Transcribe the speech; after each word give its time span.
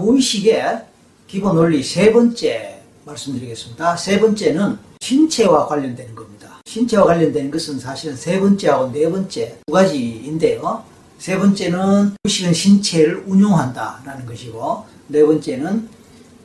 무의식의 0.00 0.84
기본 1.26 1.56
원리 1.56 1.82
세 1.82 2.12
번째 2.12 2.80
말씀드리겠습니다. 3.04 3.96
세 3.96 4.18
번째는 4.18 4.78
신체와 5.00 5.66
관련되는 5.66 6.14
겁니다. 6.14 6.60
신체와 6.66 7.04
관련되는 7.06 7.50
것은 7.50 7.78
사실은 7.78 8.16
세 8.16 8.40
번째하고 8.40 8.92
네 8.92 9.08
번째 9.10 9.58
두 9.66 9.72
가지인데요. 9.72 10.82
세 11.18 11.38
번째는 11.38 12.16
무의식은 12.22 12.54
신체를 12.54 13.24
운용한다라는 13.26 14.26
것이고 14.26 14.84
네 15.08 15.22
번째는 15.24 15.88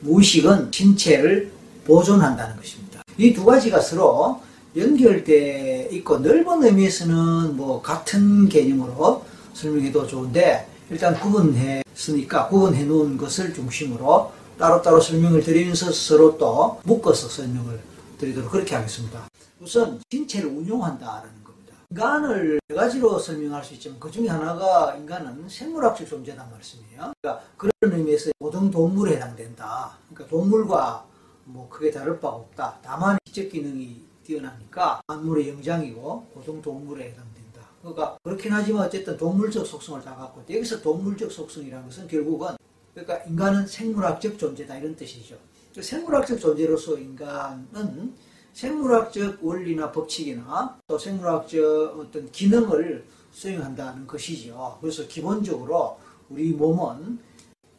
무의식은 0.00 0.70
신체를 0.70 1.50
보존한다는 1.84 2.56
것입니다. 2.56 3.00
이 3.18 3.32
두 3.32 3.44
가지가 3.44 3.80
서로 3.80 4.40
연결돼 4.76 5.88
있고 5.92 6.18
넓은 6.18 6.62
의미에서는 6.64 7.56
뭐 7.56 7.80
같은 7.80 8.48
개념으로 8.48 9.24
설명해도 9.54 10.06
좋은데 10.06 10.66
일단 10.88 11.18
구분했으니까 11.18 12.48
구분해 12.48 12.84
놓은 12.84 13.16
것을 13.16 13.52
중심으로 13.52 14.32
따로따로 14.56 15.00
설명을 15.00 15.42
드리면서 15.42 15.90
서로 15.92 16.38
또 16.38 16.80
묶어서 16.84 17.28
설명을 17.28 17.80
드리도록 18.18 18.52
그렇게 18.52 18.74
하겠습니다. 18.76 19.28
우선 19.60 20.00
신체를 20.10 20.48
운용한다라는 20.48 21.44
겁니다. 21.44 21.74
인간을 21.90 22.60
네 22.68 22.74
가지로 22.74 23.18
설명할 23.18 23.64
수 23.64 23.74
있지만 23.74 23.98
그 23.98 24.10
중에 24.10 24.28
하나가 24.28 24.94
인간은 24.94 25.48
생물학적 25.48 26.08
존재다 26.08 26.46
말씀이에요. 26.52 27.12
그러니까 27.20 27.44
그런 27.56 27.72
의미에서 27.82 28.30
모든 28.38 28.70
동물에 28.70 29.16
해당된다. 29.16 29.98
그러니까 30.08 30.30
동물과 30.30 31.04
뭐 31.44 31.68
크게 31.68 31.90
다를 31.90 32.20
바가 32.20 32.36
없다. 32.36 32.78
다만 32.82 33.18
지적 33.24 33.50
기능이 33.50 34.02
뛰어나니까 34.24 35.00
만물의 35.08 35.48
영장이고 35.50 36.26
고등 36.34 36.62
동물에 36.62 37.10
해당된다. 37.10 37.45
그러니까 37.86 38.18
그렇긴 38.24 38.52
하지만 38.52 38.86
어쨌든 38.86 39.16
동물적 39.16 39.64
속성을 39.64 40.02
다 40.02 40.16
갖고 40.16 40.40
있다. 40.40 40.54
여기서 40.54 40.80
동물적 40.80 41.30
속성이라는 41.30 41.84
것은 41.86 42.08
결국은 42.08 42.56
그러니까 42.92 43.18
인간은 43.24 43.66
생물학적 43.66 44.38
존재다 44.38 44.78
이런 44.78 44.96
뜻이죠. 44.96 45.36
그 45.72 45.82
생물학적 45.82 46.40
존재로서 46.40 46.98
인간은 46.98 48.14
생물학적 48.52 49.44
원리나 49.44 49.92
법칙이나 49.92 50.80
또 50.88 50.98
생물학적 50.98 52.00
어떤 52.00 52.30
기능을 52.32 53.04
수행한다는 53.30 54.06
것이죠. 54.06 54.78
그래서 54.80 55.06
기본적으로 55.06 55.98
우리 56.28 56.52
몸은 56.52 57.20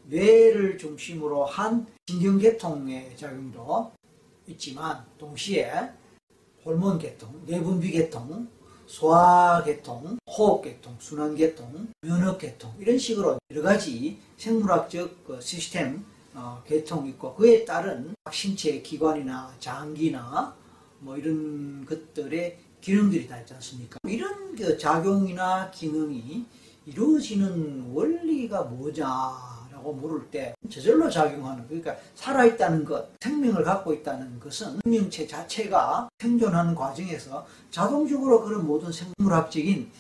뇌를 0.05 0.77
중심으로 0.77 1.43
한 1.43 1.85
신경계통의 2.07 3.17
작용도 3.17 3.91
있지만 4.47 5.03
동시에 5.17 5.91
호르몬 6.63 6.97
계통, 6.97 7.41
뇌분비 7.45 7.91
계통, 7.91 8.47
소화 8.87 9.61
계통, 9.63 10.17
호흡 10.27 10.63
계통, 10.63 10.95
순환 10.99 11.35
계통, 11.35 11.87
면역 12.01 12.37
계통 12.37 12.73
이런 12.79 12.97
식으로 12.97 13.37
여러 13.51 13.61
가지 13.61 14.17
생물학적 14.37 15.25
그 15.25 15.39
시스템 15.41 16.03
어, 16.33 16.63
계통이 16.65 17.09
있고 17.09 17.35
그에 17.35 17.65
따른 17.65 18.15
신체 18.31 18.81
기관이나 18.81 19.53
장기나 19.59 20.55
뭐 20.99 21.17
이런 21.17 21.85
것들의 21.85 22.57
기능들이 22.79 23.27
다 23.27 23.39
있지 23.39 23.53
않습니까? 23.55 23.97
이런 24.07 24.55
그 24.55 24.77
작용이나 24.77 25.69
기능이 25.71 26.45
이루어지는 26.85 27.91
원리가 27.91 28.63
뭐냐 28.63 29.56
라고 29.77 29.93
물을 29.93 30.25
때 30.31 30.55
저절로 30.69 31.07
작용하는 31.09 31.65
그러니까 31.67 31.95
살아있다는 32.15 32.83
것, 32.83 33.09
생명을 33.21 33.63
갖고 33.63 33.93
있다는 33.93 34.39
것은 34.39 34.79
생명체 34.83 35.27
자체가 35.27 36.09
생존하는 36.17 36.73
과정에서 36.73 37.45
자동적으로 37.69 38.43
그런 38.43 38.65
모든 38.65 38.91
생물학적인 38.91 39.91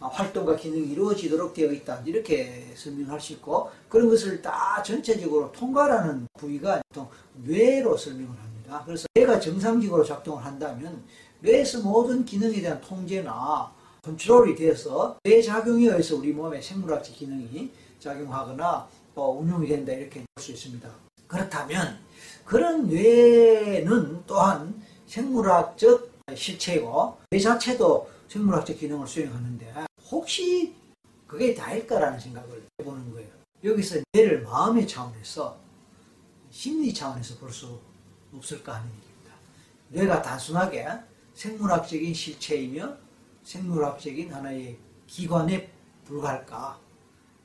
활동과 0.00 0.56
기능이 0.56 0.92
이루어지도록 0.92 1.52
되어 1.54 1.72
있다 1.72 2.02
이렇게 2.04 2.72
설명할 2.74 3.20
수 3.20 3.34
있고 3.34 3.70
그런 3.88 4.08
것을 4.08 4.40
다 4.40 4.82
전체적으로 4.82 5.52
통과하는 5.52 6.26
부위가 6.38 6.80
보통 6.88 7.08
뇌로 7.44 7.96
설명을 7.96 8.36
합니다. 8.38 8.82
그래서 8.86 9.06
뇌가 9.14 9.38
정상적으로 9.38 10.02
작동을 10.02 10.44
한다면 10.44 11.02
뇌에서 11.40 11.80
모든 11.82 12.24
기능에 12.24 12.60
대한 12.60 12.80
통제나 12.80 13.72
컨트롤이 14.02 14.54
돼서 14.54 15.18
뇌 15.24 15.42
작용에 15.42 15.86
의해서 15.86 16.16
우리 16.16 16.32
몸의 16.32 16.62
생물학적 16.62 17.14
기능이 17.14 17.70
작용하거나 17.98 18.88
또 18.88 19.05
운용이 19.22 19.66
된다 19.68 19.92
이렇게 19.92 20.20
볼 20.20 20.26
수 20.42 20.52
있습니다. 20.52 20.88
그렇다면 21.26 21.98
그런 22.44 22.86
뇌는 22.86 24.22
또한 24.26 24.80
생물학적 25.06 26.12
실체이고 26.34 27.18
뇌 27.30 27.38
자체도 27.38 28.10
생물학적 28.28 28.78
기능을 28.78 29.06
수행하는데 29.06 29.86
혹시 30.10 30.74
그게 31.26 31.54
다일까라는 31.54 32.20
생각을 32.20 32.66
해보는 32.80 33.12
거예요. 33.12 33.28
여기서 33.64 34.00
뇌를 34.12 34.42
마음의 34.42 34.86
차원에서 34.86 35.56
심리 36.50 36.92
차원에서 36.92 37.36
볼 37.38 37.50
수 37.50 37.80
없을까 38.34 38.74
하는 38.74 38.86
얘기입니다. 38.88 39.32
뇌가 39.88 40.22
단순하게 40.22 40.86
생물학적인 41.34 42.12
실체이며 42.12 42.96
생물학적인 43.42 44.32
하나의 44.32 44.78
기관에 45.06 45.70
불과할까? 46.04 46.78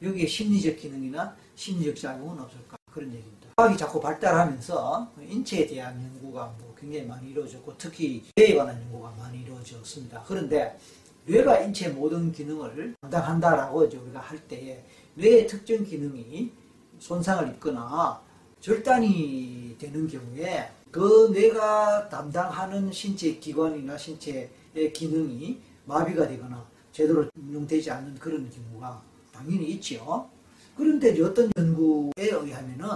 여기에 0.01 0.25
심리적 0.25 0.77
기능이나 0.77 1.35
심리적 1.55 1.95
작용은 1.95 2.39
없을까? 2.39 2.77
그런 2.91 3.13
얘기입니다. 3.13 3.49
과학이 3.55 3.77
자꾸 3.77 4.01
발달하면서 4.01 5.13
인체에 5.21 5.67
대한 5.67 6.01
연구가 6.01 6.55
뭐 6.59 6.75
굉장히 6.77 7.05
많이 7.05 7.29
이루어졌고 7.29 7.77
특히 7.77 8.23
뇌에 8.35 8.55
관한 8.55 8.81
연구가 8.81 9.13
많이 9.17 9.41
이루어졌습니다. 9.41 10.23
그런데 10.27 10.77
뇌가 11.25 11.59
인체 11.59 11.89
모든 11.89 12.31
기능을 12.31 12.95
담당한다라고 13.01 13.85
이제 13.85 13.97
우리가 13.97 14.19
할 14.19 14.39
때에 14.47 14.83
뇌의 15.15 15.47
특정 15.47 15.83
기능이 15.83 16.51
손상을 16.99 17.47
입거나 17.49 18.21
절단이 18.59 19.75
되는 19.77 20.07
경우에 20.07 20.69
그 20.89 21.29
뇌가 21.31 22.09
담당하는 22.09 22.91
신체 22.91 23.35
기관이나 23.35 23.97
신체의 23.97 24.91
기능이 24.93 25.61
마비가 25.85 26.27
되거나 26.27 26.65
제대로 26.91 27.29
운용되지 27.35 27.91
않는 27.91 28.15
그런 28.15 28.49
경우가 28.49 29.10
당연히 29.41 29.71
있죠. 29.71 30.29
그런데 30.77 31.19
어떤 31.21 31.49
연구에 31.57 32.11
의하면은 32.17 32.87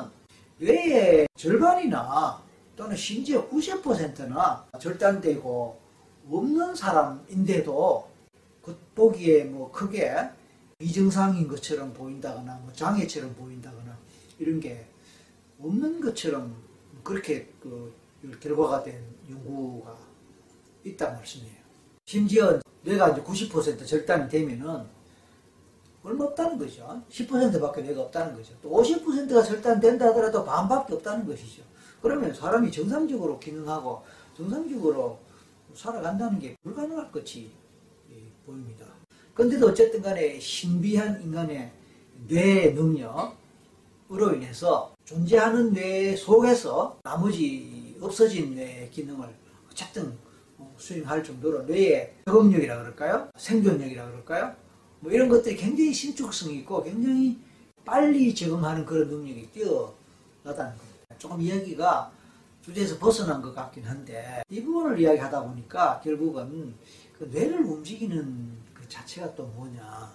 뇌의 0.59 1.27
절반이나 1.35 2.41
또는 2.75 2.95
심지어 2.95 3.47
90%나 3.49 4.67
절단되고 4.79 5.79
없는 6.29 6.75
사람인데도 6.75 8.09
겉보기에 8.61 9.45
뭐 9.45 9.71
크게 9.71 10.13
비정상인 10.77 11.47
것처럼 11.47 11.93
보인다거나 11.93 12.55
뭐 12.63 12.71
장애처럼 12.73 13.33
보인다거나 13.35 13.97
이런 14.39 14.59
게 14.59 14.85
없는 15.59 16.01
것처럼 16.01 16.55
그렇게 17.03 17.49
그 17.59 17.93
결과가 18.39 18.83
된 18.83 19.01
연구가 19.29 19.95
있단 20.83 21.13
말씀이에요. 21.15 21.65
심지어 22.05 22.59
뇌가 22.83 23.09
이제 23.09 23.21
90% 23.21 23.85
절단이 23.85 24.29
되면은 24.29 24.85
얼마 26.05 26.25
없다는 26.25 26.59
거죠. 26.59 27.01
10%밖에 27.09 27.81
뇌가 27.81 28.03
없다는 28.03 28.35
거죠. 28.35 28.53
또 28.61 28.69
50%가 28.69 29.41
절단된다 29.41 30.07
하더라도 30.09 30.45
반밖에 30.45 30.93
없다는 30.93 31.25
것이죠. 31.25 31.63
그러면 32.01 32.31
사람이 32.31 32.71
정상적으로 32.71 33.39
기능하고 33.39 34.03
정상적으로 34.37 35.17
살아간다는 35.73 36.37
게 36.39 36.55
불가능할 36.63 37.11
것이 37.11 37.51
보입니다. 38.45 38.85
그런데도 39.33 39.67
어쨌든 39.67 40.01
간에 40.03 40.39
신비한 40.39 41.21
인간의 41.23 41.71
뇌 42.27 42.71
능력으로 42.71 44.35
인해서 44.35 44.95
존재하는 45.03 45.73
뇌 45.73 46.15
속에서 46.15 46.99
나머지 47.03 47.97
없어진 47.99 48.53
뇌 48.53 48.87
기능을 48.91 49.27
어쨌든 49.71 50.15
수행할 50.77 51.23
정도로 51.23 51.63
뇌의 51.63 52.13
적응력이라 52.25 52.77
그럴까요? 52.77 53.29
생존력이라 53.35 54.05
그럴까요? 54.05 54.64
뭐 54.99 55.11
이런 55.11 55.29
것들이 55.29 55.55
굉장히 55.55 55.93
신축성이 55.93 56.57
있고 56.59 56.83
굉장히 56.83 57.37
빨리 57.83 58.33
적응하는 58.33 58.85
그런 58.85 59.07
능력이 59.09 59.51
뛰어나다는 59.51 60.77
겁니다. 60.77 61.15
조금 61.17 61.41
이야기가 61.41 62.11
주제에서 62.63 62.97
벗어난 62.97 63.41
것 63.41 63.53
같긴 63.53 63.83
한데 63.85 64.43
이 64.49 64.63
부분을 64.63 64.99
이야기하다 64.99 65.43
보니까 65.43 66.01
결국은 66.03 66.73
그 67.17 67.25
뇌를 67.25 67.61
움직이는 67.63 68.57
그 68.73 68.87
자체가 68.89 69.35
또 69.35 69.45
뭐냐 69.45 70.11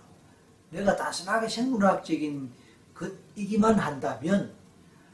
내가 0.70 0.96
단순하게 0.96 1.48
생물학적인 1.48 2.50
것이기만 2.94 3.78
한다면 3.78 4.52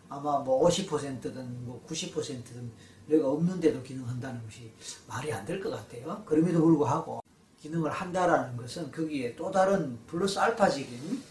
아마 0.09 0.39
뭐 0.39 0.67
50%든 0.69 1.67
뭐 1.67 1.85
90%든 1.89 2.71
뇌가 3.07 3.29
없는데도 3.29 3.83
기능한다는 3.83 4.43
것이 4.45 4.73
말이 5.07 5.33
안 5.33 5.45
될 5.45 5.61
것 5.63 5.71
같아요. 5.71 6.23
그럼에도 6.25 6.61
불구하고 6.63 7.21
기능을 7.61 7.91
한다라는 7.91 8.57
것은 8.57 8.91
거기에 8.91 9.35
또 9.37 9.51
다른 9.51 9.99
플러스 10.07 10.39
알파적인 10.39 11.23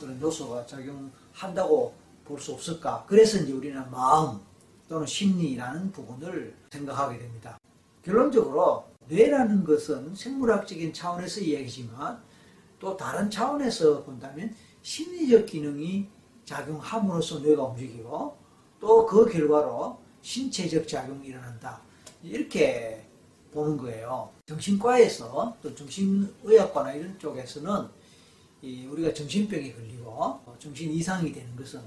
그런 0.00 0.20
요소가 0.20 0.66
작용한다고 0.66 1.94
볼 2.24 2.40
수 2.40 2.52
없을까. 2.52 3.04
그래서 3.06 3.38
이제 3.38 3.52
우리는 3.52 3.88
마음 3.90 4.40
또는 4.88 5.06
심리라는 5.06 5.92
부분을 5.92 6.56
생각하게 6.70 7.18
됩니다. 7.18 7.58
결론적으로 8.02 8.84
뇌라는 9.08 9.62
것은 9.64 10.14
생물학적인 10.14 10.92
차원에서 10.92 11.40
이야기지만 11.40 12.20
또 12.80 12.96
다른 12.96 13.30
차원에서 13.30 14.02
본다면 14.02 14.54
심리적 14.82 15.46
기능이 15.46 16.08
작용함으로써 16.44 17.38
뇌가 17.40 17.62
움직이고 17.62 18.36
또 18.80 19.06
그 19.06 19.26
결과로 19.26 19.98
신체적 20.22 20.86
작용이 20.88 21.28
일어난다. 21.28 21.80
이렇게 22.22 23.06
보는 23.52 23.76
거예요. 23.76 24.30
정신과에서 24.46 25.56
또 25.60 25.74
정신의학과나 25.74 26.92
이런 26.94 27.18
쪽에서는 27.18 27.88
이 28.62 28.86
우리가 28.86 29.12
정신병이 29.12 29.74
걸리고 29.74 30.40
정신 30.60 30.92
이상이 30.92 31.32
되는 31.32 31.54
것은 31.56 31.80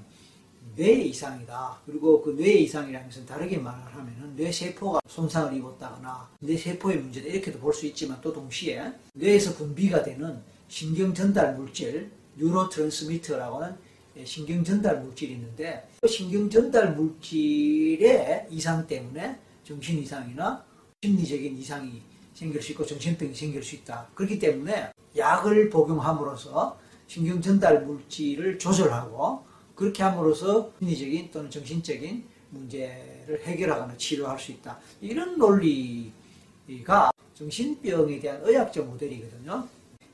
뇌 0.76 0.92
이상이다. 0.92 1.80
그리고 1.86 2.22
그 2.22 2.36
뇌 2.36 2.52
이상이라는 2.56 3.08
것은 3.08 3.26
다르게 3.26 3.58
말을 3.58 3.96
하면은 3.96 4.36
뇌 4.36 4.52
세포가 4.52 5.00
손상을 5.08 5.54
입었다거나 5.56 6.30
뇌 6.42 6.58
세포의 6.58 6.98
문제다 6.98 7.28
이렇게도 7.30 7.60
볼 7.60 7.74
수 7.74 7.86
있지만 7.88 8.20
또 8.22 8.34
동시에 8.34 8.92
뇌에서 9.14 9.56
분비가 9.56 10.04
되는 10.04 10.42
신경 10.68 11.14
전달 11.14 11.56
물질 11.56 12.12
뉴로트랜스미터라고 12.38 13.64
하는 13.64 13.78
신경 14.26 14.64
전달 14.66 15.02
물질이 15.02 15.32
있는데 15.34 15.88
그 16.02 16.08
신경 16.10 16.50
전달 16.50 16.94
물질의 16.94 18.48
이상 18.52 18.86
때문에 18.86 19.40
정신 19.64 20.00
이상이나 20.00 20.64
심리적인 21.02 21.58
이상이 21.58 22.02
생길 22.40 22.62
수 22.62 22.72
있고 22.72 22.86
정신병이 22.86 23.36
생길 23.36 23.62
수 23.62 23.76
있다. 23.76 24.08
그렇기 24.16 24.40
때문에 24.40 24.92
약을 25.18 25.70
복용함으로써 25.70 26.80
신경 27.06 27.42
전달 27.42 27.84
물질을 27.86 28.58
조절하고 28.58 29.44
그렇게 29.76 30.04
함으로써 30.04 30.72
심리적인 30.80 31.32
또는 31.32 31.50
정신적인 31.50 32.24
문제를 32.52 33.42
해결하거나 33.44 33.98
치료할 33.98 34.40
수 34.40 34.52
있다. 34.54 34.80
이런 35.02 35.38
논리가 35.38 37.12
정신병에 37.34 38.20
대한 38.20 38.40
의학적 38.44 38.88
모델이거든요. 38.88 39.68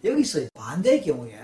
여기서 0.03 0.47
반대의 0.55 1.03
경우에 1.03 1.39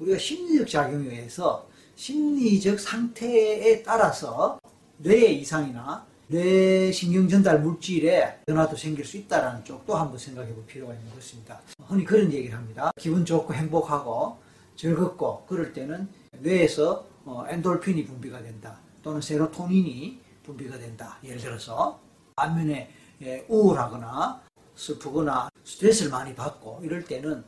우리가 0.00 0.18
심리적 0.18 0.68
작용에 0.68 1.08
의해서 1.08 1.68
심리적 1.94 2.78
상태에 2.80 3.82
따라서 3.82 4.58
뇌의 4.98 5.40
이상이나 5.40 6.06
뇌 6.30 6.92
신경 6.92 7.26
전달 7.26 7.62
물질에 7.62 8.40
변화도 8.44 8.76
생길 8.76 9.02
수 9.02 9.16
있다는 9.16 9.64
쪽도 9.64 9.94
한번 9.94 10.18
생각해 10.18 10.52
볼 10.52 10.62
필요가 10.66 10.92
있는 10.92 11.10
것입니다. 11.14 11.58
흔히 11.86 12.04
그런 12.04 12.30
얘기를 12.30 12.54
합니다. 12.54 12.90
기분 12.98 13.24
좋고 13.24 13.54
행복하고 13.54 14.36
즐겁고 14.76 15.46
그럴 15.46 15.72
때는 15.72 16.06
뇌에서 16.32 17.06
어, 17.24 17.46
엔돌핀이 17.48 18.04
분비가 18.04 18.42
된다. 18.42 18.78
또는 19.02 19.22
세로토닌이 19.22 20.20
분비가 20.44 20.78
된다. 20.78 21.18
예를 21.24 21.38
들어서 21.38 21.98
반면에 22.36 22.92
예, 23.22 23.46
우울하거나 23.48 24.42
슬프거나 24.76 25.48
스트레스를 25.64 26.10
많이 26.10 26.34
받고 26.34 26.80
이럴 26.82 27.04
때는 27.04 27.42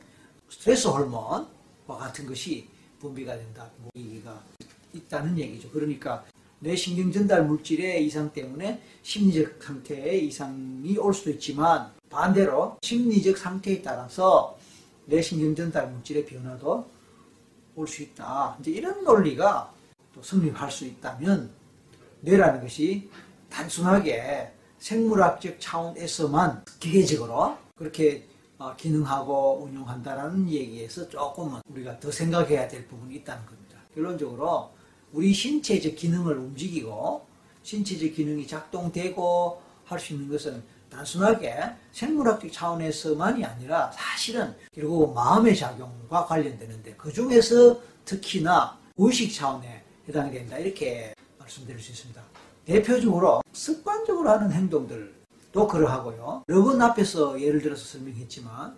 스트레스 0.49 0.87
호르몬과 0.87 1.97
같은 1.99 2.25
것이 2.25 2.67
분비가 2.99 3.35
된다. 3.37 3.69
뭐 3.77 3.91
얘기가 3.95 4.41
있다는 4.91 5.37
얘기죠. 5.37 5.69
그러니까 5.69 6.25
뇌 6.63 6.75
신경 6.75 7.11
전달 7.11 7.43
물질의 7.45 8.05
이상 8.05 8.31
때문에 8.31 8.79
심리적 9.01 9.63
상태에 9.63 10.17
이상이 10.19 10.95
올 10.97 11.11
수도 11.11 11.31
있지만 11.31 11.91
반대로 12.09 12.77
심리적 12.83 13.35
상태에 13.35 13.81
따라서 13.81 14.55
뇌 15.05 15.21
신경 15.23 15.55
전달 15.55 15.89
물질의 15.91 16.25
변화도 16.27 16.85
올 17.75 17.87
수 17.87 18.03
있다. 18.03 18.57
이제 18.59 18.69
이런 18.71 19.03
논리가 19.03 19.73
또 20.13 20.21
성립할 20.21 20.69
수 20.69 20.85
있다면 20.85 21.49
뇌라는 22.19 22.61
것이 22.61 23.09
단순하게 23.49 24.51
생물학적 24.77 25.59
차원에서만 25.59 26.63
기계적으로 26.79 27.57
그렇게 27.75 28.27
어, 28.59 28.75
기능하고 28.75 29.63
운영한다라는 29.63 30.47
얘기에서 30.47 31.09
조금은 31.09 31.61
우리가 31.69 31.99
더 31.99 32.11
생각해야 32.11 32.67
될 32.67 32.87
부분이 32.87 33.15
있다는 33.15 33.43
겁니다. 33.47 33.79
결론적으로 33.95 34.71
우리 35.13 35.33
신체적 35.33 35.95
기능을 35.95 36.37
움직이고 36.37 37.25
신체적 37.63 38.13
기능이 38.15 38.47
작동되고 38.47 39.61
할 39.85 39.99
수 39.99 40.13
있는 40.13 40.29
것은 40.29 40.63
단순하게 40.89 41.55
생물학적 41.91 42.51
차원에서만이 42.51 43.43
아니라 43.43 43.91
사실은 43.91 44.55
결국 44.73 45.13
마음의 45.13 45.55
작용과 45.55 46.25
관련되는데 46.25 46.95
그 46.97 47.11
중에서 47.11 47.79
특히나 48.05 48.77
의식 48.97 49.33
차원에 49.33 49.83
해당이 50.07 50.31
된다 50.31 50.57
이렇게 50.57 51.13
말씀드릴 51.39 51.79
수 51.79 51.91
있습니다. 51.91 52.21
대표적으로 52.65 53.41
습관적으로 53.51 54.29
하는 54.29 54.51
행동들도 54.51 55.67
그러하고요. 55.67 56.43
여러분 56.47 56.81
앞에서 56.81 57.41
예를 57.41 57.61
들어서 57.61 57.83
설명했지만 57.85 58.75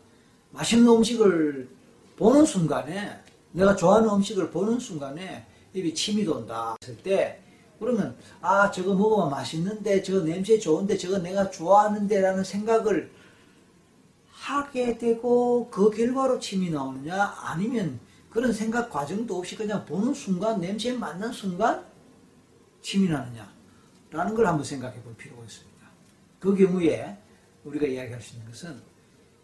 맛있는 0.52 0.88
음식을 0.88 1.70
보는 2.18 2.46
순간에 2.46 3.20
내가 3.52 3.76
좋아하는 3.76 4.10
음식을 4.10 4.50
보는 4.50 4.80
순간에 4.80 5.46
입이 5.74 5.94
침이 5.94 6.24
돈다 6.24 6.76
했을 6.82 6.98
때 6.98 7.40
그러면 7.80 8.16
아 8.42 8.72
저거 8.72 8.94
먹으면 8.94 9.30
맛있는데 9.30 10.02
저거 10.02 10.22
냄새 10.22 10.58
좋은데 10.58 10.98
저거 10.98 11.18
내가 11.18 11.50
좋아하는데 11.50 12.22
라는 12.22 12.44
생각을 12.44 13.12
하게 14.30 14.98
되고 14.98 15.70
그 15.70 15.90
결과로 15.90 16.40
침이 16.40 16.70
나오느냐 16.70 17.36
아니면 17.38 18.00
그런 18.30 18.52
생각 18.52 18.90
과정도 18.90 19.38
없이 19.38 19.56
그냥 19.56 19.86
보는 19.86 20.14
순간 20.14 20.60
냄새에 20.60 20.94
맞는 20.94 21.32
순간 21.32 21.86
침이 22.82 23.10
나느냐 23.10 23.52
라는 24.12 24.36
걸 24.36 24.46
한번 24.46 24.64
생각해 24.64 25.02
볼 25.02 25.16
필요가 25.16 25.44
있습니다. 25.44 25.74
그 26.40 26.56
경우에 26.56 27.18
우리가 27.64 27.88
이야기할 27.88 28.22
수 28.22 28.36
있는 28.36 28.48
것은 28.50 28.82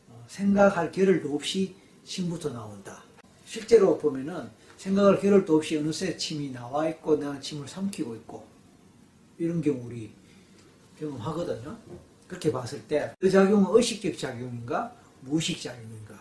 어, 0.09 0.25
생각할 0.27 0.91
겨를도 0.91 1.33
없이 1.33 1.75
침부터 2.03 2.49
나온다. 2.49 3.03
실제로 3.45 3.97
보면은 3.97 4.49
생각할 4.79 5.19
겨를도 5.19 5.57
없이 5.57 5.77
어느새 5.77 6.15
침이 6.15 6.51
나와 6.51 6.87
있고 6.87 7.17
내가 7.17 7.37
침을 7.41 7.67
삼키고 7.67 8.15
있고 8.15 8.47
이런 9.37 9.61
경우 9.61 9.77
우리 9.85 10.09
경험하거든요. 10.97 11.77
그렇게 12.27 12.49
봤을 12.51 12.81
때 12.87 13.13
그 13.19 13.29
작용은 13.29 13.75
의식적 13.75 14.17
작용인가 14.17 14.93
무의식 15.21 15.61
작용인가 15.61 16.15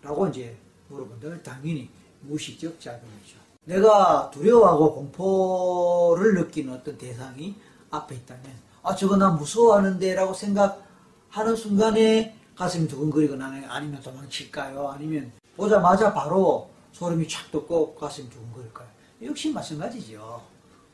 라고 0.00 0.28
이제 0.28 0.56
물어본다면 0.88 1.42
당연히 1.42 1.90
무의식적 2.20 2.80
작용이죠. 2.80 3.36
내가 3.64 4.30
두려워하고 4.30 4.94
공포를 4.94 6.34
느끼는 6.34 6.74
어떤 6.74 6.96
대상이 6.96 7.56
앞에 7.90 8.14
있다면 8.14 8.44
아 8.84 8.94
저거 8.94 9.16
나 9.16 9.30
무서워하는데 9.30 10.14
라고 10.14 10.32
생각하는 10.32 11.56
순간에 11.56 12.36
가슴이 12.54 12.86
두근거리거나 12.86 13.64
아니면 13.68 14.00
도망칠까요? 14.00 14.88
아니면 14.88 15.32
보자마자 15.56 16.12
바로 16.14 16.70
소름이 16.98 17.28
착 17.28 17.52
돋고 17.52 17.94
가슴이 17.94 18.28
두근거릴까요? 18.28 18.88
역시 19.22 19.52
마찬가지죠. 19.52 20.42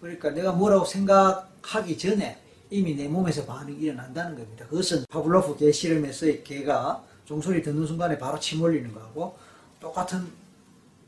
그러니까 0.02 0.30
내가 0.30 0.52
뭐라고 0.52 0.84
생각하기 0.84 1.96
전에 1.96 2.38
이미 2.68 2.94
내 2.94 3.08
몸에서 3.08 3.46
반응이 3.46 3.78
일어난다는 3.78 4.36
겁니다. 4.36 4.66
그것은 4.66 5.06
파블로프 5.08 5.56
개 5.56 5.72
실험에서의 5.72 6.44
개가 6.44 7.02
종소리 7.24 7.62
듣는 7.62 7.86
순간에 7.86 8.18
바로 8.18 8.38
침 8.38 8.60
올리는 8.60 8.92
거하고 8.92 9.38
똑같은 9.80 10.30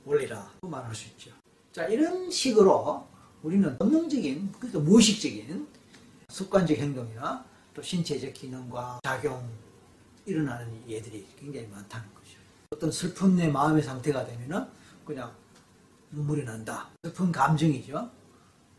원리라고 0.07 0.67
말할 0.67 0.95
수 0.95 1.09
있죠. 1.09 1.31
자, 1.73 1.85
이런 1.85 2.31
식으로 2.31 3.07
우리는 3.43 3.77
본능적인, 3.77 4.53
그러니까 4.53 4.79
무의식적인 4.79 5.69
습관적 6.29 6.75
행동이나 6.75 7.45
또 7.75 7.83
신체적 7.83 8.33
기능과 8.33 9.01
작용 9.03 9.47
일어나는 10.25 10.83
예들이 10.89 11.27
굉장히 11.39 11.67
많다는 11.67 12.07
거죠. 12.15 12.39
어떤 12.71 12.91
슬픈 12.91 13.37
내 13.37 13.49
마음의 13.49 13.83
상태가 13.83 14.25
되면은 14.25 14.86
그냥 15.07 15.33
눈물이 16.11 16.45
난다. 16.45 16.89
슬픈 17.05 17.31
감정이죠. 17.33 18.11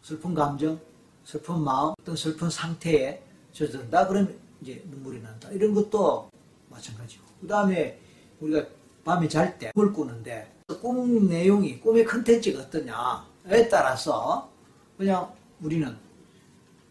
슬픈 0.03 0.33
감정, 0.33 0.79
슬픈 1.23 1.59
마음, 1.59 1.93
어떤 1.99 2.15
슬픈 2.15 2.49
상태에 2.49 3.23
젖든다. 3.53 4.07
그러면 4.07 4.37
이제 4.61 4.83
눈물이 4.89 5.21
난다. 5.21 5.49
이런 5.51 5.73
것도 5.73 6.29
마찬가지고. 6.69 7.23
그 7.41 7.47
다음에 7.47 7.99
우리가 8.39 8.65
밤에 9.03 9.27
잘 9.27 9.57
때 9.57 9.71
꿈을 9.73 9.93
꾸는데 9.93 10.53
꿈 10.81 11.27
내용이 11.27 11.79
꿈의 11.79 12.03
컨텐츠가 12.05 12.63
어떠냐에 12.63 13.69
따라서 13.69 14.51
그냥 14.97 15.33
우리는 15.61 15.95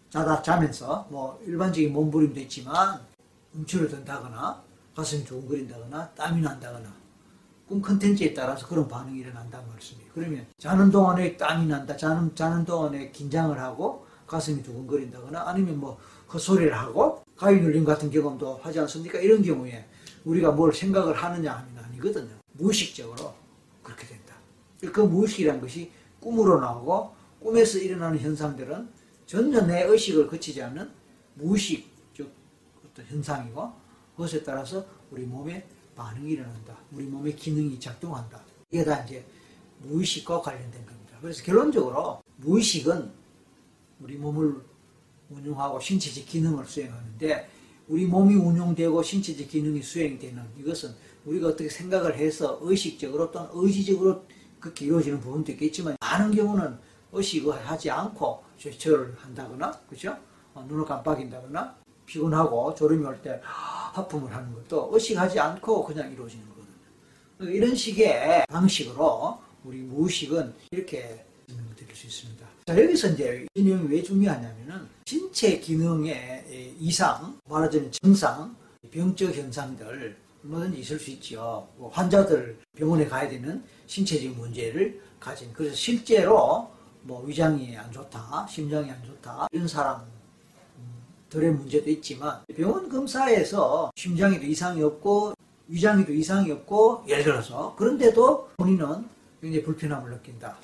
자다 0.09 0.41
자면서 0.43 1.07
뭐 1.11 1.39
일반적인 1.45 1.93
몸부림도 1.93 2.41
있지만 2.41 3.01
음치를 3.55 3.89
든다거나 3.89 4.63
가슴이 4.95 5.25
두근거린다거나 5.25 6.11
땀이 6.15 6.41
난다거나 6.41 6.91
꿈 7.69 7.83
컨텐츠에 7.83 8.33
따라서 8.33 8.67
그런 8.67 8.87
반응이 8.87 9.19
일어난다는 9.19 9.69
말씀이에요. 9.69 10.11
그러면 10.15 10.47
자는 10.59 10.91
동안에 10.91 11.37
땀이 11.37 11.67
난다, 11.67 11.97
자는, 11.97 12.35
자는 12.35 12.65
동안에 12.65 13.11
긴장을 13.11 13.59
하고 13.59 14.07
가슴이 14.27 14.63
두근거린다거나 14.63 15.49
아니면 15.49 15.79
뭐 15.79 15.99
헛소리를 16.33 16.73
하고 16.77 17.25
가위 17.37 17.61
눌림 17.61 17.85
같은 17.85 18.11
경험도 18.11 18.59
하지 18.63 18.79
않습니까? 18.81 19.19
이런 19.19 19.43
경우에 19.43 19.87
우리가 20.25 20.53
뭘 20.53 20.73
생각을 20.73 21.15
하느냐 21.15 21.53
하면 21.53 21.85
아니거든요. 21.85 22.31
무의식적으로 22.53 23.35
그렇게 23.83 24.07
된다. 24.07 24.35
그 24.93 25.01
무의식이라는 25.01 25.61
것이 25.61 25.91
꿈으로 26.21 26.61
나오고 26.61 27.15
꿈에서 27.41 27.79
일어나는 27.79 28.19
현상들은 28.19 28.89
전혀 29.27 29.61
내 29.63 29.83
의식을 29.83 30.29
거치지 30.29 30.63
않는 30.63 30.91
무의식적 31.35 32.29
어떤 32.85 33.07
현상이고 33.07 33.73
그것에 34.17 34.43
따라서 34.43 34.85
우리 35.11 35.25
몸에 35.25 35.67
반응이 35.97 36.33
일어난다. 36.33 36.77
우리 36.93 37.05
몸의 37.05 37.35
기능이 37.35 37.81
작동한다. 37.81 38.41
이게 38.71 38.85
다 38.85 39.03
이제 39.03 39.25
무의식과 39.83 40.43
관련된 40.43 40.85
겁니다. 40.85 41.17
그래서 41.21 41.43
결론적으로 41.43 42.23
무의식은 42.37 43.11
우리 44.01 44.17
몸을 44.17 44.61
운용하고 45.31 45.81
신체적 45.81 46.27
기능을 46.27 46.67
수행하는데 46.67 47.49
우리 47.89 48.05
몸이 48.07 48.35
운용되고 48.35 49.03
신체적 49.03 49.49
기능이 49.49 49.83
수행되는 49.83 50.43
이것은 50.59 50.95
우리가 51.25 51.49
어떻게 51.49 51.69
생각을 51.69 52.17
해서 52.17 52.59
의식적으로 52.61 53.31
또는 53.33 53.49
의지적으로 53.53 54.25
그렇게 54.61 54.85
이루어지는 54.87 55.21
부분도 55.21 55.53
있겠지만 55.53 55.97
많은 56.01 56.35
경우는 56.35 56.79
의식을 57.13 57.67
하지 57.67 57.91
않고 57.91 58.43
제철을 58.59 59.15
한다거나 59.17 59.73
그죠? 59.89 60.17
어, 60.55 60.65
눈을 60.69 60.85
깜빡인다거나 60.85 61.77
피곤하고 62.07 62.75
졸음이 62.75 63.05
올 63.05 63.21
때 63.23 63.41
하품을 63.43 64.33
하는 64.35 64.53
것도 64.55 64.91
의식하지 64.93 65.41
않고 65.41 65.85
그냥 65.85 66.13
이루어지는 66.13 66.45
거거든요. 66.49 67.51
이런 67.55 67.75
식의 67.75 68.47
방식으로 68.49 69.39
우리 69.65 69.79
무의식은 69.79 70.55
이렇게 70.71 71.25
설명드릴 71.49 71.95
수 71.95 72.07
있습니다. 72.07 72.47
자, 72.67 72.83
여기서 72.83 73.09
이제 73.09 73.47
이 73.55 73.63
내용이 73.63 73.89
왜 73.89 74.03
중요하냐면은 74.03 74.87
신체 75.07 75.59
기능의 75.59 76.77
이상, 76.79 77.39
말하자면 77.49 77.91
증상, 77.93 78.55
병적 78.91 79.35
현상들 79.35 80.17
얼마든지 80.45 80.81
있을 80.81 80.99
수 80.99 81.11
있죠. 81.13 81.69
뭐 81.77 81.91
환자들 81.91 82.59
병원에 82.77 83.07
가야 83.07 83.29
되는 83.29 83.65
신체적 83.87 84.37
문제를 84.37 85.01
가진 85.19 85.53
그래서 85.53 85.75
실제로 85.75 86.71
뭐 87.03 87.25
위장이 87.25 87.77
안 87.77 87.91
좋다, 87.91 88.47
심장이 88.49 88.91
안 88.91 89.03
좋다 89.05 89.49
이런 89.53 89.67
사람 89.67 90.05
들의 91.29 91.51
문제도 91.53 91.89
있지만 91.91 92.41
병원 92.57 92.89
검사에서 92.89 93.91
심장에도 93.97 94.45
이상이 94.45 94.83
없고 94.83 95.35
위장에도 95.69 96.13
이상이 96.13 96.51
없고 96.53 97.05
예를 97.09 97.25
들어서 97.25 97.75
그런데도 97.77 98.51
본인은 98.57 99.05
굉장히 99.41 99.65
불편함을 99.65 100.11
느낀다. 100.11 100.57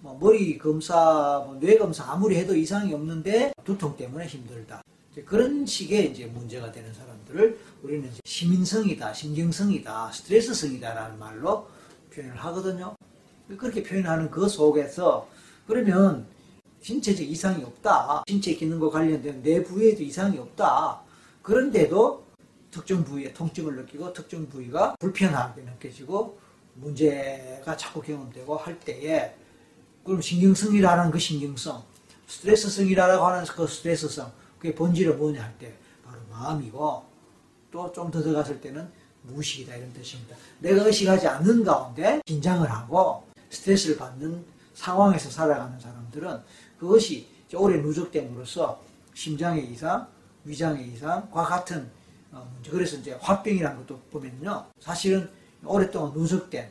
뭐 0.00 0.16
머리 0.20 0.58
검사, 0.58 1.42
뭐 1.44 1.58
뇌 1.58 1.76
검사 1.76 2.04
아무리 2.04 2.36
해도 2.36 2.54
이상이 2.54 2.92
없는데 2.94 3.52
두통 3.64 3.96
때문에 3.96 4.26
힘들다. 4.26 4.82
그런 5.24 5.66
식의 5.66 6.12
이제 6.12 6.26
문제가 6.26 6.70
되는 6.70 6.92
사람들을 6.94 7.58
우리는 7.82 8.08
시민성이다, 8.24 9.12
신경성이다, 9.12 10.12
스트레스성이다라는 10.12 11.18
말로 11.18 11.66
표현을 12.14 12.36
하거든요. 12.36 12.94
그렇게 13.56 13.82
표현하는 13.82 14.30
그 14.30 14.48
속에서 14.48 15.28
그러면 15.66 16.26
신체적 16.88 17.20
이상이 17.28 17.62
없다. 17.64 18.24
신체 18.26 18.54
기능과 18.54 18.88
관련된 18.88 19.42
내 19.42 19.62
부위에도 19.62 20.02
이상이 20.02 20.38
없다. 20.38 21.02
그런데도 21.42 22.24
특정 22.70 23.04
부위에 23.04 23.34
통증을 23.34 23.76
느끼고 23.76 24.14
특정 24.14 24.48
부위가 24.48 24.96
불편하게 24.98 25.62
느껴지고 25.62 26.38
문제가 26.76 27.76
자꾸 27.76 28.00
경험되고 28.00 28.56
할 28.56 28.80
때에 28.80 29.34
그럼 30.02 30.22
신경성이라는 30.22 31.10
그 31.10 31.18
신경성, 31.18 31.84
스트레스성이라고 32.26 33.22
하는 33.22 33.44
그 33.44 33.66
스트레스성, 33.66 34.32
그게 34.58 34.74
본질은 34.74 35.18
뭐냐 35.18 35.42
할 35.42 35.58
때 35.58 35.76
바로 36.02 36.18
마음이고 36.30 37.04
또 37.70 37.92
좀 37.92 38.10
더 38.10 38.22
들어갔을 38.22 38.62
때는 38.62 38.88
무의식이다 39.24 39.76
이런 39.76 39.92
뜻입니다. 39.92 40.34
내가 40.60 40.84
의식하지 40.84 41.28
않는 41.28 41.64
가운데 41.64 42.22
긴장을 42.24 42.66
하고 42.70 43.24
스트레스를 43.50 43.98
받는 43.98 44.42
상황에서 44.82 45.28
살아가는 45.28 45.78
사람들은 45.78 46.38
그것이 46.78 47.26
오래 47.54 47.78
누적됨으로써 47.78 48.80
심장의 49.12 49.66
이상, 49.72 50.06
위장의 50.44 50.86
이상과 50.92 51.44
같은 51.44 51.90
어, 52.30 52.48
문제. 52.54 52.70
그래서 52.70 52.96
이제 52.98 53.18
화병이라는 53.20 53.78
것도 53.78 53.98
보면요. 54.12 54.66
사실은 54.78 55.28
오랫동안 55.64 56.12
누적된 56.12 56.68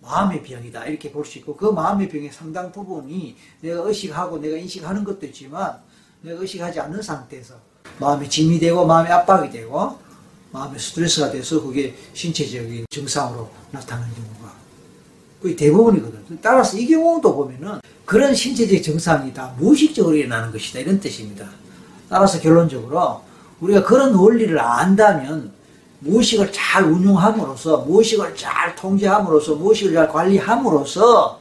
마음의 0.00 0.42
병이다. 0.42 0.86
이렇게 0.86 1.10
볼 1.12 1.24
수 1.26 1.38
있고, 1.38 1.56
그 1.56 1.66
마음의 1.66 2.08
병의 2.08 2.32
상당 2.32 2.70
부분이 2.72 3.36
내가 3.60 3.82
의식하고 3.82 4.38
내가 4.38 4.56
인식하는 4.56 5.02
것도 5.04 5.26
있지만, 5.26 5.78
내가 6.22 6.40
의식하지 6.40 6.80
않는 6.80 7.02
상태에서 7.02 7.54
마음이 7.98 8.28
짐이 8.30 8.58
되고, 8.60 8.86
마음이 8.86 9.10
압박이 9.10 9.50
되고, 9.50 9.98
마음의 10.52 10.78
스트레스가 10.78 11.30
돼서 11.32 11.60
그게 11.60 11.94
신체적인 12.14 12.86
증상으로 12.88 13.50
나타나는 13.72 14.14
경우가 14.14 14.54
거의 15.46 15.54
대부분이거든. 15.54 16.38
따라서 16.42 16.76
이 16.76 16.86
경우도 16.88 17.34
보면은 17.36 17.78
그런 18.04 18.34
신체적 18.34 18.82
증상이 18.82 19.32
다 19.32 19.54
무의식적으로 19.58 20.16
일어나는 20.16 20.50
것이다. 20.50 20.80
이런 20.80 20.98
뜻입니다. 20.98 21.46
따라서 22.08 22.40
결론적으로 22.40 23.20
우리가 23.60 23.84
그런 23.84 24.14
원리를 24.14 24.58
안다면 24.60 25.52
무의식을 26.00 26.52
잘 26.52 26.84
운용함으로써 26.84 27.78
무의식을 27.78 28.36
잘 28.36 28.74
통제함으로써 28.74 29.54
무의식을 29.54 29.94
잘 29.94 30.08
관리함으로써 30.08 31.40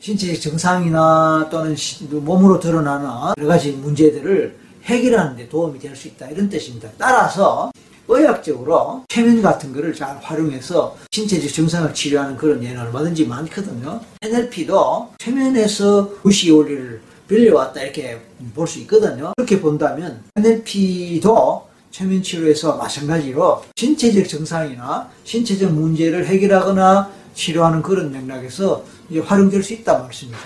신체적 0.00 0.40
증상이나 0.40 1.48
또는 1.50 1.76
몸으로 2.10 2.58
드러나는 2.60 3.08
여러 3.38 3.48
가지 3.48 3.72
문제들을 3.72 4.56
해결하는 4.84 5.36
데 5.36 5.48
도움이 5.48 5.78
될 5.78 5.94
수 5.96 6.08
있다. 6.08 6.28
이런 6.28 6.48
뜻입니다. 6.48 6.88
따라서 6.98 7.70
의학적으로 8.18 9.04
최면 9.08 9.42
같은 9.42 9.72
거를 9.72 9.92
잘 9.94 10.18
활용해서 10.22 10.96
신체적 11.10 11.50
증상을 11.52 11.92
치료하는 11.92 12.36
그런 12.36 12.62
예는 12.62 12.80
얼마든지 12.82 13.26
많거든요. 13.26 14.00
NLP도 14.22 15.10
최면에서 15.18 16.10
무시 16.22 16.50
원리를 16.50 17.00
빌려왔다 17.28 17.80
이렇게 17.82 18.20
볼 18.54 18.66
수 18.66 18.78
있거든요. 18.80 19.32
그렇게 19.36 19.60
본다면 19.60 20.22
NLP도 20.36 21.66
최면 21.90 22.22
치료에서 22.22 22.76
마찬가지로 22.76 23.62
신체적 23.76 24.28
증상이나 24.28 25.08
신체적 25.24 25.72
문제를 25.72 26.26
해결하거나 26.26 27.10
치료하는 27.34 27.82
그런 27.82 28.12
맥락에서 28.12 28.84
활용될 29.24 29.62
수 29.62 29.74
있다 29.74 29.98
말씀이죠. 29.98 30.38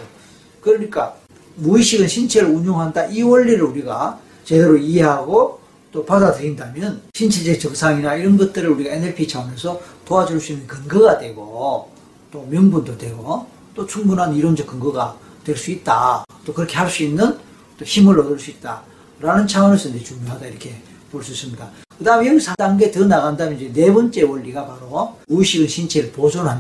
그러니까 0.61 1.15
무의식은 1.57 2.07
신체를 2.07 2.49
운용한다 2.51 3.07
이 3.07 3.23
원리를 3.23 3.63
우리가 3.63 4.19
제대로 4.45 4.77
이해하고 4.77 5.58
또 5.90 6.04
받아들인다면 6.04 7.02
신체적 7.14 7.61
증상이나 7.61 8.14
이런 8.14 8.37
것들을 8.37 8.68
우리가 8.71 8.90
NLP 8.95 9.26
차원에서 9.26 9.80
도와줄 10.04 10.40
수 10.40 10.52
있는 10.52 10.66
근거가 10.66 11.18
되고 11.18 11.90
또 12.30 12.47
명분도 12.50 12.99
되고 12.99 13.47
또 13.75 13.87
충분한 13.87 14.35
이론적 14.35 14.66
근거가 14.66 15.16
될 15.45 15.57
수 15.57 15.71
있다. 15.71 16.25
또 16.45 16.52
그렇게 16.52 16.76
할 16.76 16.88
수 16.90 17.02
있는 17.02 17.37
또 17.78 17.85
힘을 17.85 18.18
얻을 18.21 18.38
수 18.38 18.50
있다. 18.50 18.83
라는 19.21 19.47
차원에서 19.47 19.88
이제 19.90 20.02
중요하다 20.04 20.47
이렇게 20.47 20.75
볼 21.11 21.23
수 21.23 21.33
있습니다. 21.33 21.71
그 21.99 22.04
다음에 22.04 22.28
여기서 22.28 22.50
한 22.50 22.57
단계 22.57 22.90
더 22.90 23.04
나간다면 23.04 23.59
이제 23.59 23.73
네 23.73 23.92
번째 23.92 24.23
원리가 24.23 24.66
바로 24.66 25.16
무의식은 25.26 25.66
신체를 25.66 26.12
보존한다. 26.12 26.57